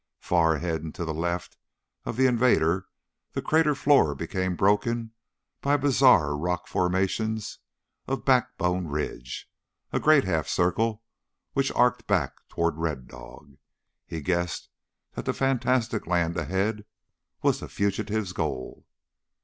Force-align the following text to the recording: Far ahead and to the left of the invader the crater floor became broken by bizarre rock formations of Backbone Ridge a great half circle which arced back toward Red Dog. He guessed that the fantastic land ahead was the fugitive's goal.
Far 0.19 0.55
ahead 0.55 0.81
and 0.81 0.95
to 0.95 1.05
the 1.05 1.13
left 1.13 1.57
of 2.05 2.17
the 2.17 2.25
invader 2.25 2.87
the 3.33 3.41
crater 3.43 3.75
floor 3.75 4.15
became 4.15 4.55
broken 4.55 5.11
by 5.61 5.77
bizarre 5.77 6.35
rock 6.35 6.65
formations 6.67 7.59
of 8.07 8.25
Backbone 8.25 8.87
Ridge 8.87 9.47
a 9.93 9.99
great 9.99 10.23
half 10.23 10.47
circle 10.47 11.03
which 11.53 11.71
arced 11.73 12.07
back 12.07 12.33
toward 12.49 12.77
Red 12.77 13.09
Dog. 13.09 13.57
He 14.07 14.21
guessed 14.21 14.69
that 15.11 15.25
the 15.25 15.33
fantastic 15.33 16.07
land 16.07 16.35
ahead 16.35 16.85
was 17.43 17.59
the 17.59 17.69
fugitive's 17.69 18.33
goal. 18.33 18.87